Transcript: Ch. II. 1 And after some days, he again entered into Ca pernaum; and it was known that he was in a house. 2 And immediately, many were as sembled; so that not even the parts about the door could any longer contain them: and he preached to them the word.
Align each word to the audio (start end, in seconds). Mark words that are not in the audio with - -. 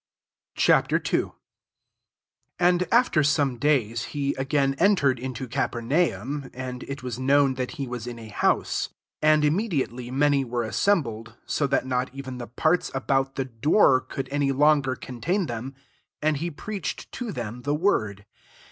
Ch. 0.57 0.71
II. 0.71 0.79
1 1.21 1.31
And 2.57 2.87
after 2.91 3.21
some 3.23 3.59
days, 3.59 4.05
he 4.17 4.33
again 4.33 4.73
entered 4.79 5.19
into 5.19 5.47
Ca 5.47 5.67
pernaum; 5.67 6.49
and 6.55 6.81
it 6.85 7.03
was 7.03 7.19
known 7.19 7.53
that 7.53 7.73
he 7.73 7.85
was 7.85 8.07
in 8.07 8.17
a 8.17 8.29
house. 8.29 8.87
2 9.21 9.27
And 9.27 9.45
immediately, 9.45 10.09
many 10.09 10.43
were 10.43 10.63
as 10.63 10.75
sembled; 10.75 11.35
so 11.45 11.67
that 11.67 11.85
not 11.85 12.11
even 12.15 12.39
the 12.39 12.47
parts 12.47 12.89
about 12.95 13.35
the 13.35 13.45
door 13.45 13.99
could 14.01 14.27
any 14.31 14.51
longer 14.51 14.95
contain 14.95 15.45
them: 15.45 15.75
and 16.19 16.37
he 16.37 16.49
preached 16.49 17.11
to 17.11 17.31
them 17.31 17.61
the 17.61 17.75
word. 17.75 18.25